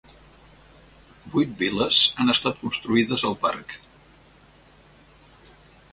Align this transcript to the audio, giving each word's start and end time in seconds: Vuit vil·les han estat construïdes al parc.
Vuit 1.35 1.51
vil·les 1.59 1.99
han 2.23 2.33
estat 2.35 2.59
construïdes 2.63 3.27
al 3.33 3.37
parc. 3.47 3.79